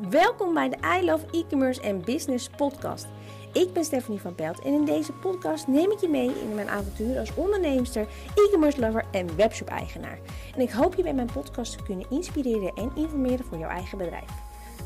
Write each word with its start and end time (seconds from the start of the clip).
Welkom 0.00 0.54
bij 0.54 0.68
de 0.68 0.76
I 1.00 1.04
Love 1.04 1.26
E-commerce 1.30 1.80
en 1.80 2.04
Business 2.04 2.48
podcast. 2.56 3.06
Ik 3.52 3.72
ben 3.72 3.84
Stephanie 3.84 4.20
van 4.20 4.34
Pelt 4.34 4.60
en 4.60 4.72
in 4.72 4.84
deze 4.84 5.12
podcast 5.12 5.66
neem 5.66 5.90
ik 5.90 6.00
je 6.00 6.08
mee 6.08 6.40
in 6.40 6.54
mijn 6.54 6.68
avontuur 6.68 7.18
als 7.18 7.34
onderneemster, 7.34 8.06
e-commerce 8.34 8.80
lover 8.80 9.04
en 9.10 9.36
webshop 9.36 9.68
eigenaar. 9.68 10.18
En 10.54 10.60
ik 10.60 10.70
hoop 10.70 10.94
je 10.94 11.02
bij 11.02 11.14
mijn 11.14 11.32
podcast 11.32 11.76
te 11.78 11.82
kunnen 11.82 12.06
inspireren 12.10 12.72
en 12.74 12.92
informeren 12.94 13.44
voor 13.44 13.58
jouw 13.58 13.68
eigen 13.68 13.98
bedrijf. 13.98 14.30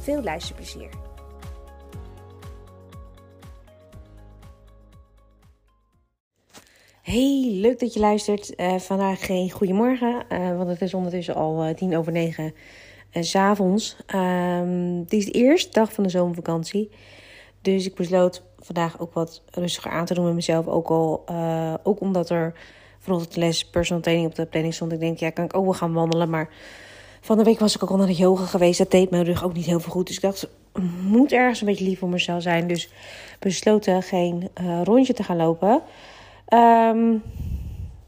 Veel 0.01 0.23
luisterplezier. 0.23 0.89
Hey, 7.03 7.49
leuk 7.51 7.81
dat 7.81 7.95
je 7.95 8.01
luistert. 8.01 8.61
Uh, 8.61 8.75
vandaag 8.75 9.27
geen 9.27 9.51
goedemorgen, 9.51 10.25
uh, 10.33 10.57
want 10.57 10.69
het 10.69 10.81
is 10.81 10.95
ondertussen 10.95 11.35
al 11.35 11.67
uh, 11.67 11.75
tien 11.75 11.97
over 11.97 12.13
negen 12.13 12.55
uh, 13.13 13.23
s 13.23 13.35
avonds. 13.35 13.97
Um, 14.15 14.99
het 14.99 15.13
is 15.13 15.25
de 15.25 15.31
eerste 15.31 15.71
dag 15.73 15.93
van 15.93 16.05
de 16.05 16.11
zomervakantie. 16.11 16.91
Dus 17.61 17.87
ik 17.87 17.95
besloot 17.95 18.43
vandaag 18.59 19.01
ook 19.01 19.15
wat 19.15 19.43
rustiger 19.51 19.91
aan 19.91 20.05
te 20.05 20.15
doen 20.15 20.25
met 20.25 20.35
mezelf. 20.35 20.67
Ook, 20.67 20.89
al, 20.89 21.25
ook 21.83 22.01
omdat 22.01 22.31
er 22.31 22.55
vanochtend 22.99 23.37
les 23.37 23.65
personal 23.65 24.03
training 24.03 24.29
op 24.29 24.35
de 24.35 24.47
planning 24.47 24.75
stond. 24.75 24.93
Ik 24.93 25.01
denk, 25.01 25.19
ja, 25.19 25.31
kan 25.31 25.45
ik 25.45 25.57
ook 25.57 25.65
wel 25.65 25.73
gaan 25.73 25.93
wandelen. 25.93 26.31
Maar 26.31 26.49
van 27.21 27.37
de 27.37 27.45
week 27.45 27.59
was 27.59 27.75
ik 27.75 27.83
ook 27.83 27.91
al 27.91 27.97
naar 27.97 28.07
de 28.07 28.15
yoga 28.15 28.45
geweest. 28.45 28.79
Dat 28.79 28.91
deed 28.91 29.11
mijn 29.11 29.25
rug 29.25 29.45
ook 29.45 29.55
niet 29.55 29.67
heel 29.67 29.81
veel 29.81 29.93
goed. 29.93 30.07
Dus 30.07 30.17
ik 30.17 30.23
dacht, 30.23 30.49
moet 31.03 31.33
ergens 31.33 31.61
een 31.61 31.67
beetje 31.67 31.85
lief 31.85 31.99
voor 31.99 32.09
mezelf 32.09 32.43
zijn. 32.43 32.67
Dus 32.67 32.89
besloten 33.39 34.03
geen 34.03 34.49
rondje 34.85 35.13
te 35.13 35.23
gaan 35.23 35.37
lopen. 35.37 35.83
Um, 36.55 37.23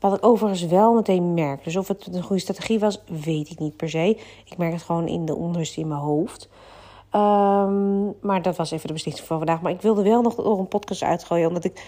wat 0.00 0.16
ik 0.16 0.26
overigens 0.26 0.66
wel 0.66 0.94
meteen 0.94 1.34
merk. 1.34 1.64
Dus 1.64 1.76
of 1.76 1.88
het 1.88 2.08
een 2.14 2.22
goede 2.22 2.42
strategie 2.42 2.78
was, 2.78 3.02
weet 3.06 3.50
ik 3.50 3.58
niet 3.58 3.76
per 3.76 3.88
se. 3.88 4.18
Ik 4.44 4.56
merk 4.56 4.72
het 4.72 4.82
gewoon 4.82 5.08
in 5.08 5.24
de 5.24 5.36
onrust 5.36 5.76
in 5.76 5.88
mijn 5.88 6.00
hoofd. 6.00 6.48
Um, 7.12 8.14
maar 8.20 8.42
dat 8.42 8.56
was 8.56 8.70
even 8.70 8.86
de 8.86 8.92
beslissing 8.92 9.26
van 9.26 9.38
vandaag. 9.38 9.60
Maar 9.60 9.72
ik 9.72 9.82
wilde 9.82 10.02
wel 10.02 10.22
nog 10.22 10.36
een 10.36 10.68
podcast 10.68 11.02
uitgooien. 11.02 11.48
Omdat 11.48 11.64
ik 11.64 11.82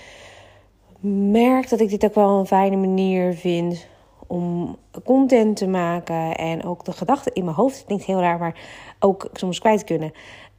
merk 1.31 1.69
dat 1.69 1.81
ik 1.81 1.89
dit 1.91 2.05
ook 2.05 2.15
wel 2.15 2.39
een 2.39 2.47
fijne 2.47 2.77
manier 2.77 3.35
vind 3.35 3.87
om 4.27 4.77
content 5.05 5.57
te 5.57 5.67
maken. 5.67 6.37
En 6.37 6.65
ook 6.65 6.85
de 6.85 6.93
gedachten 6.93 7.33
in 7.33 7.45
mijn 7.45 7.57
hoofd. 7.57 7.77
Het 7.77 7.87
klinkt 7.87 8.05
heel 8.05 8.21
raar, 8.21 8.39
maar 8.39 8.61
ook 8.99 9.29
soms 9.33 9.59
kwijt 9.59 9.85
kunnen. 9.85 10.13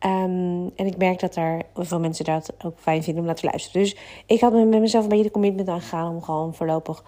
Um, 0.06 0.72
en 0.76 0.86
ik 0.86 0.98
merk 0.98 1.20
dat 1.20 1.36
er 1.36 1.62
veel 1.76 2.00
mensen 2.00 2.26
dat 2.26 2.54
ook 2.66 2.80
fijn 2.80 3.04
vinden 3.04 3.22
om 3.22 3.28
naar 3.28 3.38
te 3.38 3.46
luisteren. 3.46 3.82
Dus 3.82 3.98
ik 4.26 4.42
had 4.42 4.54
met 4.54 4.80
mezelf 4.80 5.04
een 5.04 5.10
beetje 5.10 5.26
de 5.26 5.32
commitment 5.32 5.68
aangegaan 5.68 6.10
om 6.10 6.22
gewoon 6.22 6.54
voorlopig 6.54 7.04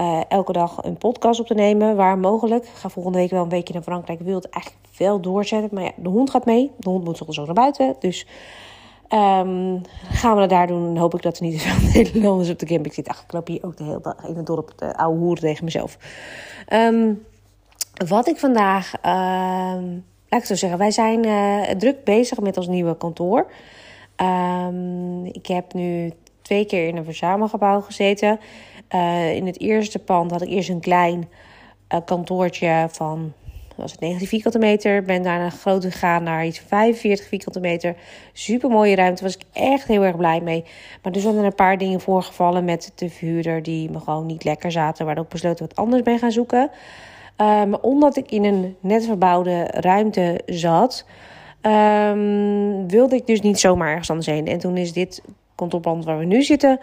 uh, 0.00 0.20
elke 0.28 0.52
dag 0.52 0.84
een 0.84 0.98
podcast 0.98 1.40
op 1.40 1.46
te 1.46 1.54
nemen, 1.54 1.96
waar 1.96 2.18
mogelijk. 2.18 2.64
Ik 2.64 2.74
ga 2.74 2.88
volgende 2.88 3.18
week 3.18 3.30
wel 3.30 3.42
een 3.42 3.48
weekje 3.48 3.74
naar 3.74 3.82
Frankrijk. 3.82 4.20
Ik 4.20 4.26
wil 4.26 4.34
het 4.34 4.48
eigenlijk 4.48 4.84
wel 4.96 5.20
doorzetten. 5.20 5.70
Maar 5.72 5.84
ja, 5.84 5.92
de 5.96 6.08
hond 6.08 6.30
gaat 6.30 6.44
mee. 6.44 6.70
De 6.76 6.88
hond 6.88 7.04
moet 7.04 7.16
sowieso 7.16 7.44
naar 7.44 7.54
buiten. 7.54 7.96
Dus 7.98 8.26
um, 9.08 9.80
gaan 10.10 10.34
we 10.34 10.40
dat 10.40 10.48
daar 10.48 10.66
doen. 10.66 10.88
En 10.88 10.96
hoop 10.96 11.14
ik 11.14 11.22
dat 11.22 11.38
er 11.38 11.42
niet 11.42 11.62
veel 11.62 11.88
Nederlanders 11.94 12.50
op 12.50 12.58
de 12.58 12.66
camping 12.66 12.94
zitten. 12.94 13.14
Ach, 13.14 13.22
ik 13.22 13.32
loop 13.32 13.46
hier 13.46 13.64
ook 13.64 13.76
de 13.76 13.84
hele 13.84 14.00
dag 14.00 14.24
in 14.26 14.36
het 14.36 14.46
dorp 14.46 14.72
de 14.76 14.96
oude 14.96 15.18
hoer 15.18 15.36
tegen 15.36 15.64
mezelf. 15.64 15.98
Um, 16.72 17.26
wat 18.06 18.28
ik 18.28 18.38
vandaag... 18.38 18.92
Um, 18.94 20.04
laat 20.28 20.40
ik 20.40 20.44
zo 20.44 20.54
zeggen, 20.54 20.78
wij 20.78 20.90
zijn 20.90 21.26
uh, 21.26 21.62
druk 21.62 22.04
bezig 22.04 22.40
met 22.40 22.56
ons 22.56 22.68
nieuwe 22.68 22.96
kantoor. 22.96 23.46
Ik 25.32 25.46
heb 25.46 25.74
nu 25.74 26.12
twee 26.42 26.64
keer 26.64 26.88
in 26.88 26.96
een 26.96 27.04
verzamelgebouw 27.04 27.80
gezeten. 27.80 28.40
Uh, 28.94 29.34
in 29.34 29.46
het 29.46 29.60
eerste 29.60 29.98
pand 29.98 30.30
had 30.30 30.42
ik 30.42 30.48
eerst 30.48 30.68
een 30.68 30.80
klein 30.80 31.28
uh, 31.88 32.00
kantoortje 32.04 32.88
van 32.90 33.32
was 33.80 33.92
het 33.92 34.00
19 34.00 34.28
vierkante 34.28 34.58
meter. 34.58 35.02
Ben 35.02 35.22
daarna 35.22 35.50
groot 35.50 35.84
gegaan 35.84 36.22
naar 36.22 36.46
iets 36.46 36.58
van 36.58 36.68
45 36.68 37.26
vierkante 37.26 37.60
meter. 37.60 37.96
Super 38.32 38.70
mooie 38.70 38.94
ruimte, 38.94 39.22
was 39.22 39.34
ik 39.34 39.42
echt 39.52 39.86
heel 39.86 40.02
erg 40.02 40.16
blij 40.16 40.40
mee. 40.40 40.64
Maar 41.02 41.12
er 41.12 41.20
zijn 41.20 41.36
er 41.36 41.44
een 41.44 41.54
paar 41.54 41.78
dingen 41.78 42.00
voorgevallen 42.00 42.64
met 42.64 42.92
de 42.94 43.10
verhuurder 43.10 43.62
die 43.62 43.90
me 43.90 44.00
gewoon 44.00 44.26
niet 44.26 44.44
lekker 44.44 44.72
zaten. 44.72 45.06
Waardoor 45.06 45.24
ik 45.24 45.30
besloten 45.30 45.66
wat 45.66 45.76
anders 45.76 46.02
ben 46.02 46.18
gaan 46.18 46.32
zoeken. 46.32 46.70
Um, 47.36 47.74
omdat 47.74 48.16
ik 48.16 48.30
in 48.30 48.44
een 48.44 48.76
net 48.80 49.04
verbouwde 49.04 49.64
ruimte 49.70 50.40
zat, 50.46 51.04
um, 51.62 52.88
wilde 52.88 53.16
ik 53.16 53.26
dus 53.26 53.40
niet 53.40 53.58
zomaar 53.58 53.88
ergens 53.88 54.10
anders 54.10 54.28
heen. 54.28 54.46
En 54.46 54.58
toen 54.58 54.76
is 54.76 54.92
dit 54.92 55.22
kantoorpand 55.54 56.04
waar 56.04 56.18
we 56.18 56.24
nu 56.24 56.42
zitten 56.42 56.78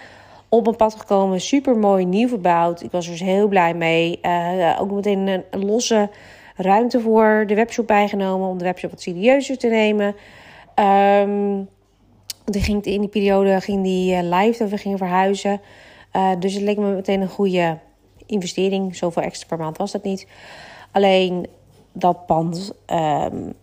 op 0.49 0.63
mijn 0.63 0.75
pad 0.75 0.95
gekomen. 0.95 1.41
Super 1.41 1.77
mooi, 1.77 2.05
nieuw 2.05 2.27
verbouwd. 2.27 2.81
Ik 2.81 2.91
was 2.91 3.05
er 3.05 3.11
dus 3.11 3.21
heel 3.21 3.47
blij 3.47 3.73
mee. 3.73 4.19
Uh, 4.21 4.77
ook 4.79 4.91
meteen 4.91 5.27
een, 5.27 5.43
een, 5.51 5.65
losse 5.65 6.09
ruimte 6.55 7.01
voor 7.01 7.43
de 7.47 7.55
webshop 7.55 7.87
bijgenomen. 7.87 8.47
Om 8.47 8.57
de 8.57 8.63
webshop 8.63 8.89
wat 8.91 9.01
serieuzer 9.01 9.57
te 9.57 9.67
nemen. 9.67 10.15
Um, 10.75 11.69
die 12.45 12.61
ging, 12.61 12.83
in 12.83 12.99
die 12.99 13.09
periode 13.09 13.61
ging 13.61 13.83
die 13.83 14.15
uh, 14.15 14.21
live 14.21 14.59
dat 14.59 14.69
we 14.69 14.77
gingen 14.77 14.97
verhuizen. 14.97 15.61
Uh, 16.13 16.31
dus 16.39 16.53
het 16.53 16.63
leek 16.63 16.77
me 16.77 16.93
meteen 16.93 17.21
een 17.21 17.29
goede 17.29 17.77
investering. 18.25 18.95
Zoveel 18.95 19.23
extra 19.23 19.47
per 19.47 19.57
maand 19.57 19.77
was 19.77 19.91
dat 19.91 20.03
niet. 20.03 20.27
Alleen 20.91 21.47
dat 21.91 22.25
pand. 22.25 22.73
Um, 22.87 23.53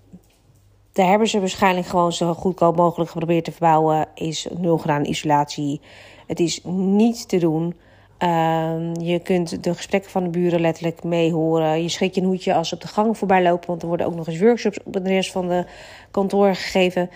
daar 0.92 1.08
hebben 1.08 1.28
ze 1.28 1.40
waarschijnlijk 1.40 1.86
gewoon 1.86 2.12
zo 2.12 2.34
goedkoop 2.34 2.76
mogelijk 2.76 3.10
geprobeerd 3.10 3.44
te 3.44 3.50
verbouwen. 3.50 4.06
Is 4.14 4.46
nul 4.58 4.78
gedaan 4.78 5.04
isolatie. 5.04 5.80
Het 6.26 6.40
is 6.40 6.60
niet 6.64 7.28
te 7.28 7.38
doen. 7.38 7.74
Um, 8.18 9.00
je 9.00 9.20
kunt 9.22 9.64
de 9.64 9.74
gesprekken 9.74 10.10
van 10.10 10.22
de 10.22 10.28
buren 10.28 10.60
letterlijk 10.60 11.04
meehoren. 11.04 11.82
Je 11.82 11.88
schrik 11.88 12.14
je 12.14 12.20
een 12.20 12.26
hoedje 12.26 12.54
als 12.54 12.68
ze 12.68 12.74
op 12.74 12.80
de 12.80 12.88
gang 12.88 13.18
voorbij 13.18 13.42
lopen. 13.42 13.68
Want 13.68 13.82
er 13.82 13.88
worden 13.88 14.06
ook 14.06 14.14
nog 14.14 14.26
eens 14.26 14.40
workshops 14.40 14.78
op 14.84 14.92
de 14.92 15.00
rest 15.00 15.32
van 15.32 15.48
de 15.48 15.64
kantoren 16.10 16.56
gegeven. 16.56 17.02
Um, 17.02 17.08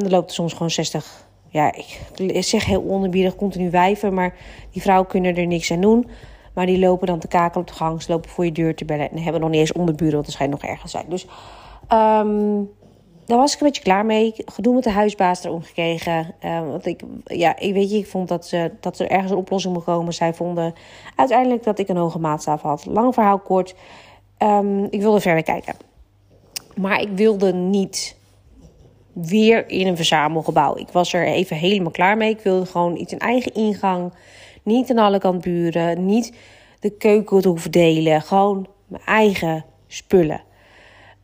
er 0.00 0.10
loopt 0.10 0.32
soms 0.32 0.52
gewoon 0.52 0.70
60. 0.70 1.26
Ja, 1.48 1.74
ik 1.74 2.44
zeg 2.44 2.64
heel 2.64 2.84
onerbiedig, 2.88 3.36
continu 3.36 3.70
wijven. 3.70 4.14
Maar 4.14 4.34
die 4.70 4.82
vrouwen 4.82 5.08
kunnen 5.08 5.36
er 5.36 5.46
niks 5.46 5.70
aan 5.70 5.80
doen. 5.80 6.06
Maar 6.54 6.66
die 6.66 6.78
lopen 6.78 7.06
dan 7.06 7.18
te 7.18 7.28
kakelen 7.28 7.60
op 7.60 7.68
de 7.68 7.74
gang. 7.74 8.02
Ze 8.02 8.12
lopen 8.12 8.30
voor 8.30 8.44
je 8.44 8.52
deur 8.52 8.74
te 8.74 8.84
bellen. 8.84 9.10
En 9.10 9.22
hebben 9.22 9.40
nog 9.40 9.50
niet 9.50 9.60
eens 9.60 9.72
onderburen, 9.72 10.14
want 10.14 10.26
er 10.26 10.32
schijnt 10.32 10.52
nog 10.52 10.62
ergens 10.62 10.90
zijn. 10.92 11.06
Dus 11.08 11.26
um, 11.92 12.70
daar 13.26 13.38
was 13.38 13.54
ik 13.54 13.60
een 13.60 13.66
beetje 13.66 13.82
klaar 13.82 14.06
mee. 14.06 14.34
Gedoe 14.36 14.74
met 14.74 14.84
de 14.84 14.90
huisbaas 14.90 15.44
erom 15.44 15.62
gekregen. 15.62 16.34
Uh, 16.44 16.60
want 16.60 16.86
ik, 16.86 17.00
ja, 17.24 17.58
ik 17.58 17.72
weet 17.72 17.90
je, 17.90 17.98
ik 17.98 18.06
vond 18.06 18.28
dat, 18.28 18.46
ze, 18.46 18.70
dat 18.80 18.98
er 18.98 19.10
ergens 19.10 19.30
een 19.30 19.36
oplossing 19.36 19.74
moet 19.74 19.84
komen. 19.84 20.14
Zij 20.14 20.34
vonden 20.34 20.74
uiteindelijk 21.16 21.62
dat 21.62 21.78
ik 21.78 21.88
een 21.88 21.96
hoge 21.96 22.18
maatstaf 22.18 22.62
had. 22.62 22.86
Lang 22.86 23.14
verhaal 23.14 23.38
kort. 23.38 23.74
Um, 24.38 24.84
ik 24.90 25.00
wilde 25.00 25.20
verder 25.20 25.42
kijken. 25.42 25.74
Maar 26.76 27.00
ik 27.00 27.08
wilde 27.14 27.52
niet 27.52 28.16
weer 29.12 29.68
in 29.68 29.86
een 29.86 29.96
verzamelgebouw. 29.96 30.76
Ik 30.76 30.88
was 30.88 31.12
er 31.12 31.26
even 31.26 31.56
helemaal 31.56 31.90
klaar 31.90 32.16
mee. 32.16 32.30
Ik 32.30 32.40
wilde 32.40 32.66
gewoon 32.66 32.96
iets 32.96 33.12
een 33.12 33.18
eigen 33.18 33.54
ingang. 33.54 34.12
Niet 34.62 34.90
aan 34.90 34.98
alle 34.98 35.18
kant 35.18 35.40
buren. 35.40 36.06
Niet 36.06 36.32
de 36.80 36.90
keuken 36.90 37.40
te 37.40 37.48
hoeven 37.48 37.70
delen. 37.70 38.22
Gewoon 38.22 38.66
mijn 38.86 39.02
eigen 39.04 39.64
spullen. 39.86 40.42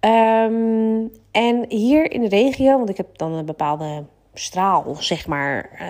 Um, 0.05 1.11
en 1.31 1.65
hier 1.69 2.11
in 2.11 2.21
de 2.21 2.29
regio, 2.29 2.77
want 2.77 2.89
ik 2.89 2.97
heb 2.97 3.19
dan 3.19 3.33
een 3.33 3.45
bepaalde 3.45 4.05
straal, 4.35 4.97
zeg 4.99 5.27
maar, 5.27 5.71
uh, 5.81 5.89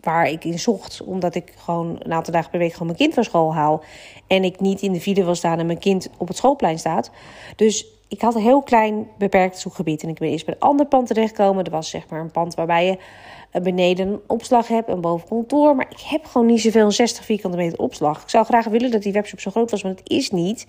waar 0.00 0.28
ik 0.28 0.44
in 0.44 0.58
zocht. 0.58 1.02
Omdat 1.04 1.34
ik 1.34 1.52
gewoon 1.56 2.00
een 2.02 2.12
aantal 2.12 2.32
dagen 2.32 2.50
per 2.50 2.58
week 2.58 2.72
gewoon 2.72 2.86
mijn 2.86 2.98
kind 2.98 3.14
van 3.14 3.24
school 3.24 3.54
haal. 3.54 3.82
En 4.26 4.44
ik 4.44 4.60
niet 4.60 4.82
in 4.82 4.92
de 4.92 5.00
file 5.00 5.24
wil 5.24 5.34
staan 5.34 5.58
en 5.58 5.66
mijn 5.66 5.78
kind 5.78 6.10
op 6.18 6.28
het 6.28 6.36
schoolplein 6.36 6.78
staat. 6.78 7.10
Dus 7.56 7.86
ik 8.08 8.20
had 8.20 8.34
een 8.34 8.42
heel 8.42 8.62
klein 8.62 9.08
beperkt 9.18 9.58
zoekgebied. 9.58 10.02
En 10.02 10.08
ik 10.08 10.18
ben 10.18 10.28
eerst 10.28 10.46
bij 10.46 10.54
een 10.54 10.68
ander 10.68 10.86
pand 10.86 11.06
terechtgekomen. 11.06 11.64
Er 11.64 11.70
was 11.70 11.90
zeg 11.90 12.08
maar 12.08 12.20
een 12.20 12.30
pand 12.30 12.54
waarbij 12.54 12.86
je 12.86 12.98
beneden 13.62 14.08
een 14.08 14.20
opslag 14.26 14.68
hebt 14.68 14.88
en 14.88 15.00
boven 15.00 15.28
kantoor. 15.28 15.76
Maar 15.76 15.86
ik 15.90 16.00
heb 16.00 16.24
gewoon 16.24 16.46
niet 16.46 16.60
zoveel, 16.60 16.84
een 16.84 16.92
60 16.92 17.24
vierkante 17.24 17.56
meter 17.56 17.78
opslag. 17.78 18.22
Ik 18.22 18.30
zou 18.30 18.44
graag 18.44 18.64
willen 18.64 18.90
dat 18.90 19.02
die 19.02 19.12
webshop 19.12 19.40
zo 19.40 19.50
groot 19.50 19.70
was, 19.70 19.82
maar 19.82 19.92
het 19.92 20.10
is 20.10 20.30
niet. 20.30 20.66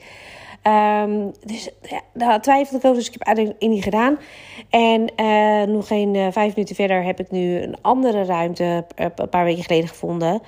Um, 0.67 1.31
dus 1.45 1.69
ja, 1.81 2.01
daar 2.13 2.41
twijfelde 2.41 2.77
ik 2.77 2.85
over, 2.85 2.97
dus 2.97 3.07
ik 3.07 3.13
heb 3.13 3.23
uiteindelijk 3.23 3.83
gedaan. 3.83 4.19
En 4.69 5.11
uh, 5.19 5.73
nog 5.73 5.87
geen 5.87 6.13
uh, 6.13 6.27
vijf 6.31 6.55
minuten 6.55 6.75
verder 6.75 7.03
heb 7.03 7.19
ik 7.19 7.31
nu 7.31 7.61
een 7.61 7.75
andere 7.81 8.25
ruimte 8.25 8.85
een 8.95 9.29
paar 9.29 9.43
weken 9.43 9.63
geleden 9.63 9.89
gevonden. 9.89 10.41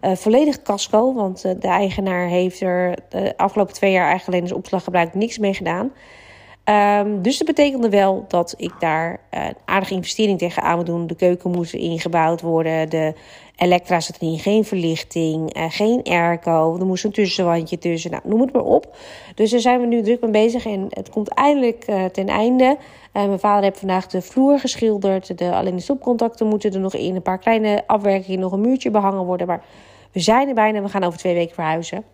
Volledig 0.00 0.62
casco, 0.62 1.14
want 1.14 1.42
de 1.42 1.68
eigenaar 1.68 2.28
heeft 2.28 2.60
er 2.60 2.94
de 3.08 3.36
afgelopen 3.36 3.74
twee 3.74 3.92
jaar 3.92 4.08
eigenlijk 4.08 4.28
alleen 4.28 4.50
als 4.50 4.58
opslag 4.58 4.84
gebruikt 4.84 5.14
niks 5.14 5.38
mee 5.38 5.54
gedaan. 5.54 5.92
Um, 6.70 7.22
dus 7.22 7.38
dat 7.38 7.46
betekende 7.46 7.88
wel 7.88 8.24
dat 8.28 8.54
ik 8.56 8.72
daar 8.78 9.20
een 9.30 9.54
aardige 9.64 9.94
investering 9.94 10.38
tegenaan 10.38 10.76
moet 10.76 10.86
doen. 10.86 11.06
De 11.06 11.14
keuken 11.14 11.50
moest 11.50 11.74
ingebouwd 11.74 12.40
worden, 12.40 12.90
de 12.90 13.14
Elektra 13.56 14.00
zat 14.00 14.16
erin, 14.20 14.38
geen 14.38 14.64
verlichting, 14.64 15.56
uh, 15.56 15.64
geen 15.68 16.02
airco. 16.02 16.76
Er 16.78 16.86
moest 16.86 17.04
een 17.04 17.12
tussenwandje 17.12 17.78
tussen. 17.78 18.10
Nou, 18.10 18.22
noem 18.24 18.40
het 18.40 18.52
maar 18.52 18.64
op. 18.64 18.96
Dus 19.34 19.50
daar 19.50 19.60
zijn 19.60 19.80
we 19.80 19.86
nu 19.86 20.02
druk 20.02 20.20
mee 20.20 20.30
bezig 20.30 20.66
en 20.66 20.86
het 20.90 21.10
komt 21.10 21.28
eindelijk 21.28 21.84
uh, 21.88 22.04
ten 22.04 22.26
einde. 22.26 22.76
Mijn 23.12 23.38
vader 23.38 23.62
heeft 23.62 23.78
vandaag 23.78 24.06
de 24.06 24.22
vloer 24.22 24.58
geschilderd. 24.58 25.38
De, 25.38 25.54
alleen 25.54 25.76
de 25.76 25.82
stopcontacten 25.82 26.46
moeten 26.46 26.72
er 26.72 26.80
nog 26.80 26.94
in. 26.94 27.14
Een 27.14 27.22
paar 27.22 27.38
kleine 27.38 27.82
afwerkingen, 27.86 28.40
nog 28.40 28.52
een 28.52 28.60
muurtje 28.60 28.90
behangen 28.90 29.24
worden. 29.24 29.46
Maar 29.46 29.62
we 30.12 30.20
zijn 30.20 30.48
er 30.48 30.54
bijna. 30.54 30.82
We 30.82 30.88
gaan 30.88 31.04
over 31.04 31.18
twee 31.18 31.34
weken 31.34 31.54
verhuizen. 31.54 32.04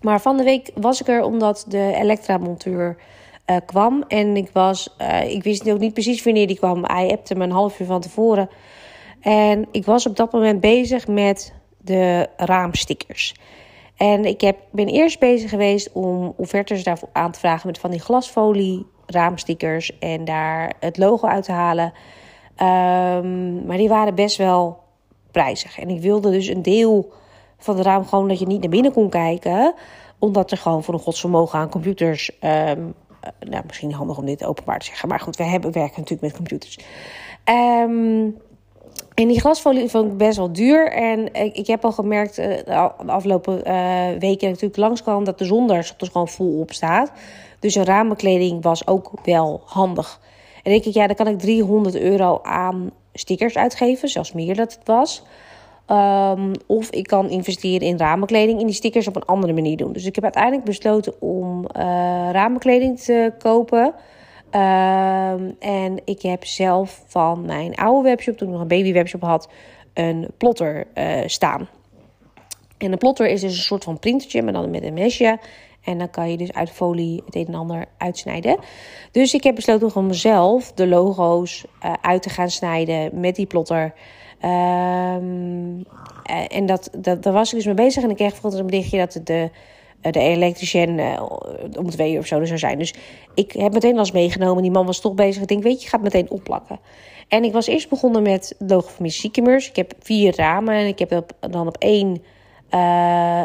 Maar 0.00 0.20
van 0.20 0.36
de 0.36 0.44
week 0.44 0.70
was 0.74 1.00
ik 1.00 1.08
er 1.08 1.24
omdat 1.24 1.64
de 1.68 1.92
Elektra-monteur 1.94 2.96
uh, 3.50 3.56
kwam. 3.66 4.04
En 4.08 4.36
ik 4.36 4.50
was, 4.52 4.94
uh, 5.00 5.30
ik 5.30 5.42
wist 5.42 5.70
ook 5.70 5.78
niet 5.78 5.92
precies 5.92 6.22
wanneer 6.22 6.46
die 6.46 6.58
kwam. 6.58 6.84
Hij 6.84 7.10
appte 7.10 7.34
me 7.34 7.44
een 7.44 7.50
half 7.50 7.80
uur 7.80 7.86
van 7.86 8.00
tevoren. 8.00 8.48
En 9.20 9.66
ik 9.70 9.84
was 9.84 10.06
op 10.06 10.16
dat 10.16 10.32
moment 10.32 10.60
bezig 10.60 11.06
met 11.06 11.54
de 11.78 12.28
raamstickers. 12.36 13.34
En 13.96 14.24
ik 14.24 14.40
heb, 14.40 14.56
ben 14.70 14.86
eerst 14.86 15.18
bezig 15.18 15.50
geweest 15.50 15.92
om 15.92 16.34
offertes 16.36 16.84
daarvoor 16.84 17.08
aan 17.12 17.32
te 17.32 17.38
vragen 17.38 17.66
met 17.66 17.78
van 17.78 17.90
die 17.90 18.00
glasfolie 18.00 18.86
raamstickers 19.06 19.98
en 19.98 20.24
daar 20.24 20.72
het 20.80 20.98
logo 20.98 21.26
uit 21.26 21.44
te 21.44 21.52
halen. 21.52 21.92
Um, 22.62 23.66
maar 23.66 23.76
die 23.76 23.88
waren 23.88 24.14
best 24.14 24.36
wel 24.36 24.78
prijzig. 25.30 25.78
En 25.78 25.88
ik 25.88 26.00
wilde 26.00 26.30
dus 26.30 26.46
een 26.46 26.62
deel 26.62 27.12
van 27.58 27.76
de 27.76 27.82
raam 27.82 28.06
gewoon 28.06 28.28
dat 28.28 28.38
je 28.38 28.46
niet 28.46 28.60
naar 28.60 28.70
binnen 28.70 28.92
kon 28.92 29.10
kijken. 29.10 29.74
Omdat 30.18 30.50
er 30.50 30.56
gewoon 30.56 30.82
voor 30.82 30.94
een 30.94 31.00
godsvermogen 31.00 31.58
aan 31.58 31.70
computers. 31.70 32.30
Um, 32.40 32.94
nou, 33.40 33.62
misschien 33.66 33.92
handig 33.92 34.18
om 34.18 34.26
dit 34.26 34.44
openbaar 34.44 34.78
te 34.78 34.86
zeggen. 34.86 35.08
Maar 35.08 35.20
goed, 35.20 35.36
we 35.36 35.44
hebben, 35.44 35.72
werken 35.72 36.00
natuurlijk 36.00 36.22
met 36.22 36.32
computers. 36.32 36.78
Um, 37.44 38.36
en 39.14 39.28
die 39.28 39.40
glasfolie 39.40 39.88
vond 39.88 40.12
ik 40.12 40.16
best 40.16 40.36
wel 40.36 40.52
duur. 40.52 40.92
En 40.92 41.34
ik, 41.34 41.56
ik 41.56 41.66
heb 41.66 41.84
al 41.84 41.92
gemerkt 41.92 42.38
uh, 42.38 42.46
de 42.66 42.74
afgelopen 43.06 43.60
uh, 43.66 44.18
weken 44.18 44.48
natuurlijk 44.48 44.76
langskwam 44.76 45.24
dat 45.24 45.38
de 45.38 45.44
zon 45.44 45.66
daar 45.66 45.94
dus 45.96 46.08
gewoon 46.08 46.28
vol 46.28 46.60
op 46.60 46.72
staat. 46.72 47.12
Dus 47.60 47.74
een 47.74 47.84
ramenkleding 47.84 48.62
was 48.62 48.86
ook 48.86 49.10
wel 49.24 49.62
handig. 49.64 50.20
En 50.62 50.70
denk 50.72 50.84
ik, 50.84 50.94
ja, 50.94 51.06
dan 51.06 51.16
kan 51.16 51.28
ik 51.28 51.38
300 51.38 51.96
euro 51.96 52.40
aan 52.42 52.90
stickers 53.12 53.56
uitgeven, 53.56 54.08
zelfs 54.08 54.32
meer 54.32 54.54
dat 54.54 54.74
het 54.74 54.86
was. 54.86 55.22
Um, 55.90 56.52
of 56.66 56.90
ik 56.90 57.06
kan 57.06 57.30
investeren 57.30 57.88
in 57.88 57.98
ramenkleding 57.98 58.60
en 58.60 58.66
die 58.66 58.74
stickers 58.74 59.08
op 59.08 59.16
een 59.16 59.24
andere 59.24 59.52
manier 59.52 59.76
doen. 59.76 59.92
Dus 59.92 60.04
ik 60.04 60.14
heb 60.14 60.24
uiteindelijk 60.24 60.64
besloten 60.64 61.20
om 61.20 61.58
uh, 61.58 61.82
ramenkleding 62.32 63.00
te 63.00 63.32
kopen. 63.38 63.84
Um, 63.84 65.56
en 65.58 66.00
ik 66.04 66.22
heb 66.22 66.44
zelf 66.44 67.02
van 67.06 67.44
mijn 67.44 67.74
oude 67.74 68.08
webshop, 68.08 68.36
toen 68.36 68.46
ik 68.46 68.52
nog 68.52 68.62
een 68.62 68.68
baby 68.68 68.92
webshop 68.92 69.22
had, 69.22 69.48
een 69.94 70.28
plotter 70.36 70.86
uh, 70.94 71.20
staan. 71.26 71.68
En 72.78 72.92
een 72.92 72.98
plotter 72.98 73.28
is 73.28 73.40
dus 73.40 73.56
een 73.56 73.62
soort 73.62 73.84
van 73.84 73.98
printertje, 73.98 74.42
maar 74.42 74.52
dan 74.52 74.70
met 74.70 74.82
een 74.82 74.94
mesje. 74.94 75.38
En 75.84 75.98
dan 75.98 76.10
kan 76.10 76.30
je 76.30 76.36
dus 76.36 76.52
uit 76.52 76.70
folie 76.70 77.22
het 77.24 77.34
een 77.34 77.46
en 77.46 77.54
ander 77.54 77.84
uitsnijden. 77.98 78.58
Dus 79.10 79.34
ik 79.34 79.42
heb 79.42 79.54
besloten 79.54 79.94
om 79.94 80.06
mezelf 80.06 80.72
de 80.72 80.86
logo's 80.86 81.64
uh, 81.84 81.92
uit 82.00 82.22
te 82.22 82.30
gaan 82.30 82.50
snijden 82.50 83.20
met 83.20 83.36
die 83.36 83.46
plotter. 83.46 83.94
Um, 84.44 85.84
en 86.50 86.66
dat, 86.66 86.90
dat, 86.98 87.22
daar 87.22 87.32
was 87.32 87.48
ik 87.48 87.56
dus 87.56 87.66
mee 87.66 87.74
bezig. 87.74 88.02
En 88.02 88.10
ik 88.10 88.16
kreeg 88.16 88.30
bijvoorbeeld 88.30 88.62
een 88.62 88.68
berichtje 88.68 88.98
dat 88.98 89.20
de, 89.26 89.50
de 90.00 90.20
elektricien 90.20 90.98
uh, 90.98 91.22
om 91.78 91.90
twee 91.90 92.12
uur 92.12 92.18
of 92.18 92.26
zo 92.26 92.40
er 92.40 92.46
zou 92.46 92.58
zijn. 92.58 92.78
Dus 92.78 92.94
ik 93.34 93.52
heb 93.52 93.72
meteen 93.72 93.96
alles 93.96 94.12
meegenomen. 94.12 94.62
Die 94.62 94.72
man 94.72 94.86
was 94.86 95.00
toch 95.00 95.14
bezig. 95.14 95.42
Ik 95.42 95.48
denk, 95.48 95.62
weet 95.62 95.78
je, 95.78 95.84
ik 95.84 95.90
ga 95.90 96.00
het 96.00 96.12
meteen 96.12 96.30
opplakken. 96.30 96.78
En 97.28 97.44
ik 97.44 97.52
was 97.52 97.66
eerst 97.66 97.88
begonnen 97.88 98.22
met 98.22 98.54
het 98.58 98.70
logo 98.70 98.88
van 98.88 99.10
Ziekemers. 99.10 99.68
Ik 99.68 99.76
heb 99.76 99.92
vier 100.00 100.36
ramen 100.36 100.74
en 100.74 100.86
ik 100.86 100.98
heb 100.98 101.24
dan 101.40 101.66
op 101.66 101.76
één 101.78 102.22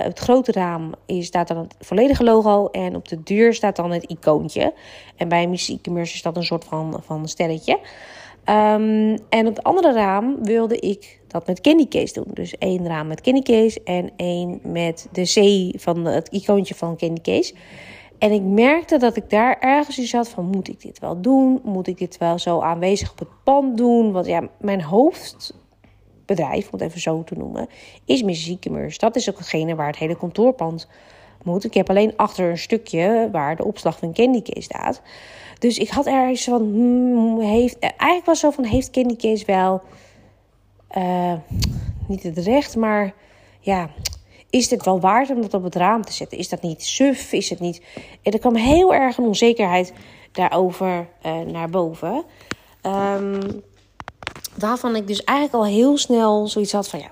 het 0.04 0.20
grote 0.20 0.52
raam 0.52 0.94
is, 1.06 1.26
staat 1.26 1.48
dan 1.48 1.58
het 1.58 1.76
volledige 1.80 2.24
logo 2.24 2.68
en 2.68 2.96
op 2.96 3.08
de 3.08 3.24
deur 3.24 3.54
staat 3.54 3.76
dan 3.76 3.92
het 3.92 4.04
icoontje. 4.04 4.74
En 5.16 5.28
bij 5.28 5.48
muziekcommerce 5.48 6.14
is 6.14 6.22
dat 6.22 6.38
een 6.38 6.44
soort 6.44 6.64
van, 6.64 7.02
van 7.06 7.28
sterretje. 7.28 7.80
Um, 8.46 9.18
en 9.30 9.48
op 9.48 9.56
het 9.56 9.64
andere 9.64 9.94
raam 9.94 10.44
wilde 10.44 10.80
ik 10.80 11.20
dat 11.28 11.48
met 11.48 11.62
Candy 11.62 11.88
Case 11.88 12.14
doen. 12.14 12.28
Dus 12.34 12.58
één 12.58 12.88
raam 12.88 13.08
met 13.08 13.22
Candy 13.22 13.42
Case 13.42 13.82
en 13.84 14.12
één 14.16 14.60
met 14.64 15.08
de 15.12 15.24
C 15.24 15.80
van 15.80 16.06
het 16.06 16.28
icoontje 16.28 16.76
van 16.76 16.98
Candy 16.98 17.22
Case. 17.22 17.54
En 18.18 18.32
ik 18.32 18.42
merkte 18.42 18.98
dat 18.98 19.16
ik 19.16 19.30
daar 19.30 19.60
ergens 19.60 19.98
in 19.98 20.08
zat 20.08 20.30
van... 20.30 20.46
moet 20.46 20.68
ik 20.68 20.82
dit 20.82 21.00
wel 21.00 21.22
doen? 21.22 21.62
Moet 21.64 21.88
ik 21.88 21.98
dit 21.98 22.18
wel 22.18 22.40
zo 22.40 22.60
aanwezig 22.60 23.12
op 23.12 23.20
het 23.20 23.44
pand 23.44 23.78
doen? 23.78 24.12
Want 24.12 24.26
ja, 24.26 24.50
mijn 24.60 24.82
hoofd 24.82 25.54
bedrijf, 26.26 26.66
om 26.66 26.80
het 26.80 26.82
even 26.82 27.02
zo 27.02 27.24
te 27.24 27.36
noemen, 27.38 27.68
is 28.06 28.24
Miss 28.24 28.56
Dat 28.98 29.16
is 29.16 29.30
ook 29.30 29.38
hetgene 29.38 29.76
waar 29.76 29.88
het 29.88 29.98
hele 29.98 30.18
kantoorpand 30.18 30.88
moet. 31.44 31.64
Ik 31.64 31.74
heb 31.74 31.90
alleen 31.90 32.14
achter 32.16 32.50
een 32.50 32.58
stukje 32.58 33.30
waar 33.32 33.56
de 33.56 33.66
opslag 33.66 34.00
van 34.00 34.14
Candycase 34.14 34.62
staat. 34.62 35.02
Dus 35.62 35.78
ik 35.78 35.90
had 35.90 36.06
ergens 36.06 36.44
van, 36.44 36.62
hmm, 36.62 37.40
heeft, 37.40 37.80
eigenlijk 37.80 38.26
was 38.26 38.40
zo 38.40 38.50
van, 38.50 38.64
heeft 38.64 38.90
Candycase 38.90 39.46
wel, 39.46 39.82
uh, 40.98 41.34
niet 42.08 42.24
het 42.24 42.38
recht, 42.38 42.76
maar 42.76 43.14
ja, 43.60 43.90
is 44.50 44.70
het 44.70 44.86
wel 44.86 45.00
waard 45.00 45.30
om 45.30 45.42
dat 45.42 45.54
op 45.54 45.64
het 45.64 45.76
raam 45.76 46.02
te 46.02 46.14
zetten? 46.14 46.38
Is 46.38 46.50
dat 46.50 46.62
niet 46.62 46.84
suf? 46.84 47.32
Is 47.32 47.50
het 47.50 47.60
niet... 47.60 47.82
Er 48.24 48.40
kwam 48.40 48.56
heel 48.56 48.94
erg 48.94 49.18
een 49.18 49.26
onzekerheid 49.26 49.94
daarover 50.32 51.08
uh, 51.26 51.40
naar 51.40 51.70
boven. 51.70 52.24
Um, 52.82 53.62
waarvan 54.58 54.96
ik 54.96 55.08
dus 55.08 55.24
eigenlijk 55.24 55.58
al 55.58 55.72
heel 55.72 55.98
snel 55.98 56.48
zoiets 56.48 56.72
had 56.72 56.90
van 56.90 57.00
ja, 57.00 57.12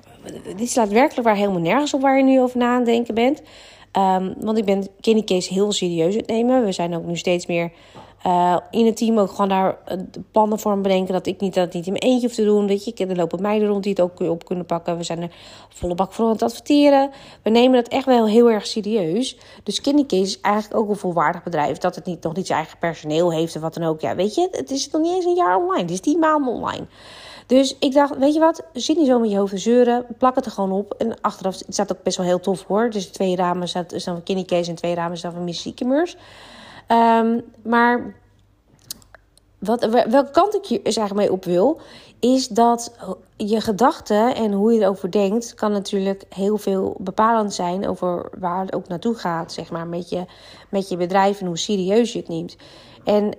dit 0.56 0.70
slaat 0.70 0.90
werkelijk 0.90 1.28
waar 1.28 1.36
helemaal 1.36 1.62
nergens 1.62 1.94
op 1.94 2.02
waar 2.02 2.18
je 2.18 2.24
nu 2.24 2.42
over 2.42 2.58
na 2.58 2.76
aan 2.76 2.84
denken 2.84 3.16
bent. 3.16 3.42
Um, 3.98 4.34
want 4.40 4.58
ik 4.58 4.66
ben 4.66 4.88
Kenny 5.00 5.24
Case 5.24 5.54
heel 5.54 5.72
serieus 5.72 6.16
het 6.16 6.28
nemen. 6.28 6.66
We 6.66 6.72
zijn 6.72 6.96
ook 6.96 7.06
nu 7.06 7.18
steeds 7.18 7.46
meer 7.46 7.72
uh, 8.26 8.58
in 8.72 8.86
het 8.86 8.98
team 8.98 9.18
ook 9.18 9.30
gewoon 9.30 9.50
daar 9.50 9.78
uh, 9.92 10.00
plannen 10.32 10.60
voor 10.60 10.82
bedenken. 10.82 11.14
Dat 11.14 11.28
ik 11.28 11.40
niet, 11.40 11.54
dat 11.54 11.74
niet 11.74 11.86
in 11.86 11.92
mijn 11.92 12.04
eentje 12.04 12.28
hoef 12.28 12.36
te 12.36 12.44
doen. 12.44 12.68
Weet 12.68 12.86
je, 12.86 12.94
er 12.94 13.16
lopen 13.16 13.42
meiden 13.42 13.68
rond 13.68 13.84
die 13.84 13.92
het 13.92 14.02
ook 14.02 14.20
op 14.20 14.46
kunnen 14.46 14.66
pakken. 14.66 14.98
We 14.98 15.04
zijn 15.04 15.22
er 15.22 15.32
volle 15.70 15.96
bak 15.96 16.14
voor 16.14 16.26
aan 16.26 16.32
het 16.32 16.44
adverteren. 16.44 17.10
We 17.44 17.50
nemen 17.50 17.84
dat 17.84 17.92
echt 17.92 18.06
wel 18.06 18.28
heel 18.28 18.50
erg 18.50 18.68
serieus. 18.68 19.38
Dus 19.64 19.82
Case 19.82 20.22
is 20.22 20.42
eigenlijk 20.42 20.82
ook 20.82 20.90
een 20.90 20.96
volwaardig 20.96 21.44
bedrijf. 21.44 21.78
Dat 21.78 21.96
het 21.96 22.06
niet, 22.06 22.24
nog 22.24 22.36
niet 22.36 22.48
zijn 22.48 22.60
eigen 22.60 22.78
personeel 22.78 23.32
heeft 23.32 23.56
of 23.56 23.62
wat 23.62 23.74
dan 23.74 23.84
ook. 23.84 24.02
Ja, 24.02 24.16
weet 24.16 24.36
je, 24.36 24.48
het 24.52 24.72
is 24.72 24.90
nog 24.90 25.02
niet 25.02 25.14
eens 25.14 25.26
een 25.26 25.36
jaar 25.36 25.58
online. 25.58 25.82
Het 25.82 25.92
is 25.92 26.00
tien 26.00 26.20
maanden 26.20 26.54
online. 26.54 26.86
Dus 27.48 27.76
ik 27.80 27.94
dacht, 27.94 28.18
weet 28.18 28.34
je 28.34 28.40
wat, 28.40 28.64
zit 28.74 28.98
niet 28.98 29.08
zo 29.08 29.20
met 29.20 29.32
je 29.32 29.38
hoofd 29.38 29.52
te 29.52 29.58
zeuren. 29.58 30.06
Plak 30.18 30.36
het 30.36 30.46
er 30.46 30.52
gewoon 30.52 30.72
op. 30.72 30.94
En 30.98 31.22
achteraf, 31.22 31.60
het 31.60 31.74
staat 31.74 31.92
ook 31.92 32.04
best 32.04 32.18
wel 32.18 32.26
heel 32.26 32.40
tof 32.40 32.64
hoor. 32.64 32.90
Dus 32.90 33.06
twee 33.06 33.36
ramen 33.36 33.68
dan 33.74 33.86
van 34.02 34.24
Kenny 34.24 34.44
Case 34.44 34.70
en 34.70 34.76
twee 34.76 34.96
ramen 34.96 35.18
staan 35.18 35.32
van 35.32 35.44
Miss. 35.44 35.72
Um, 36.92 37.44
maar 37.64 38.16
wat, 39.60 39.86
welke 39.86 40.32
kant 40.32 40.56
ik 40.56 40.70
is 40.70 40.98
eigenlijk 40.98 41.28
mee 41.28 41.32
op 41.32 41.46
wil, 41.46 41.80
is 42.20 42.48
dat 42.48 42.96
je 43.38 43.62
gedachten 43.62 44.36
en 44.36 44.52
hoe 44.52 44.74
je 44.74 44.82
erover 44.82 45.12
denkt, 45.12 45.54
kan 45.54 45.72
natuurlijk 45.72 46.24
heel 46.30 46.58
veel 46.58 46.96
bepalend 47.00 47.54
zijn 47.54 47.88
over 47.88 48.30
waar 48.40 48.62
het 48.62 48.74
ook 48.74 48.88
naartoe 48.88 49.16
gaat, 49.16 49.54
zeg 49.54 49.72
maar, 49.72 49.88
met 49.88 50.10
je, 50.10 50.26
met 50.70 50.90
je 50.90 50.98
bedrijf 50.98 51.40
en 51.40 51.48
hoe 51.48 51.58
serieus 51.58 52.14
je 52.14 52.20
het 52.20 52.28
neemt. 52.28 52.56
En 53.04 53.34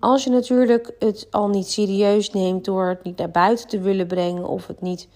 als 0.00 0.24
je 0.24 0.30
natuurlijk 0.30 0.94
het 0.98 1.26
al 1.30 1.48
niet 1.48 1.70
serieus 1.70 2.30
neemt 2.30 2.64
door 2.64 2.86
het 2.86 3.02
niet 3.02 3.16
naar 3.16 3.30
buiten 3.30 3.68
te 3.68 3.80
willen 3.80 4.06
brengen 4.06 4.48
of 4.48 4.66
het 4.66 4.80
niet 4.80 5.08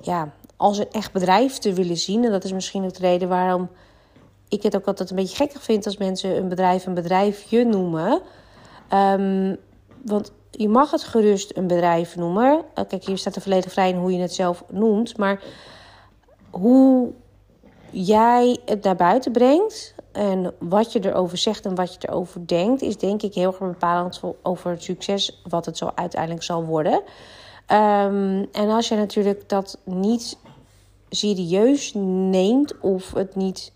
ja, 0.00 0.32
als 0.56 0.78
een 0.78 0.90
echt 0.90 1.12
bedrijf 1.12 1.58
te 1.58 1.72
willen 1.72 1.96
zien. 1.96 2.24
En 2.24 2.30
dat 2.30 2.44
is 2.44 2.52
misschien 2.52 2.84
ook 2.84 2.94
de 2.94 3.00
reden 3.00 3.28
waarom 3.28 3.68
ik 4.52 4.62
het 4.62 4.76
ook 4.76 4.86
altijd 4.86 5.10
een 5.10 5.16
beetje 5.16 5.36
gekkig 5.36 5.62
vind 5.62 5.86
als 5.86 5.96
mensen 5.96 6.36
een 6.36 6.48
bedrijf 6.48 6.86
een 6.86 6.94
bedrijfje 6.94 7.64
noemen. 7.64 8.20
Um, 8.92 9.56
want 10.04 10.32
je 10.50 10.68
mag 10.68 10.90
het 10.90 11.02
gerust 11.02 11.56
een 11.56 11.66
bedrijf 11.66 12.16
noemen. 12.16 12.62
Eh, 12.74 12.84
kijk, 12.88 13.04
hier 13.04 13.18
staat 13.18 13.36
er 13.36 13.42
volledig 13.42 13.72
vrij 13.72 13.88
in 13.88 13.96
hoe 13.96 14.12
je 14.12 14.20
het 14.20 14.34
zelf 14.34 14.64
noemt. 14.70 15.16
Maar 15.16 15.42
hoe 16.50 17.12
jij 17.90 18.58
het 18.64 18.82
naar 18.82 18.96
buiten 18.96 19.32
brengt 19.32 19.94
en 20.12 20.54
wat 20.58 20.92
je 20.92 21.06
erover 21.06 21.38
zegt 21.38 21.66
en 21.66 21.74
wat 21.74 21.92
je 21.92 22.08
erover 22.08 22.46
denkt, 22.46 22.82
is 22.82 22.96
denk 22.96 23.22
ik 23.22 23.34
heel 23.34 23.46
erg 23.46 23.58
bepalend 23.58 24.20
over 24.42 24.70
het 24.70 24.82
succes 24.82 25.42
wat 25.48 25.66
het 25.66 25.76
zo 25.76 25.90
uiteindelijk 25.94 26.42
zal 26.42 26.64
worden. 26.64 26.92
Um, 26.92 28.48
en 28.52 28.70
als 28.70 28.88
je 28.88 28.96
natuurlijk 28.96 29.48
dat 29.48 29.78
niet 29.84 30.38
serieus 31.08 31.92
neemt 31.94 32.80
of 32.80 33.12
het 33.12 33.36
niet. 33.36 33.72